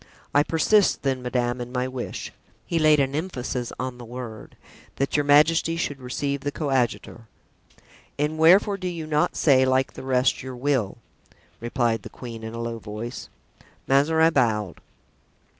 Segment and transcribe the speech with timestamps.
[0.33, 2.31] I persist, then, madame, in my wish"
[2.65, 4.57] (he laid an emphasis on the word),
[4.95, 7.27] "that your majesty should receive the coadjutor."
[8.17, 10.97] "And wherefore do you not say, like the rest, your will?"
[11.59, 13.29] replied the queen, in a low voice.
[13.85, 14.81] Mazarin bowed.